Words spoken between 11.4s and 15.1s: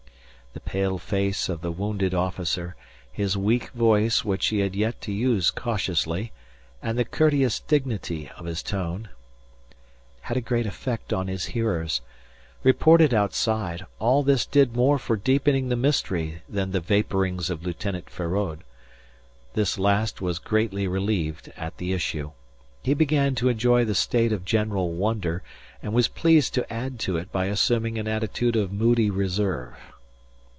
hearers. Reported outside, all this did more